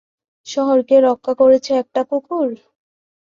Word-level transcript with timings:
শহরকে 0.47 0.95
রক্ষা 1.01 1.33
করছে 1.39 1.71
একটা 1.81 2.01
কুকুর? 2.09 2.49